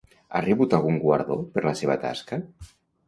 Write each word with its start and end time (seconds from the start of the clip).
Ha 0.29 0.39
rebut 0.45 0.73
algun 0.77 0.97
guardó 1.05 1.37
per 1.57 1.65
la 1.67 1.75
seva 1.83 1.99
tasca? 2.07 2.41